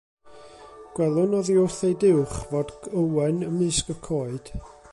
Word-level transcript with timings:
Gwelwn 0.99 1.35
oddi 1.39 1.57
wrth 1.65 1.77
eu 1.89 1.93
duwch 2.03 2.39
fod 2.53 2.73
ywen 3.03 3.45
ymysg 3.49 3.93
y 3.95 3.97
coed. 4.09 4.51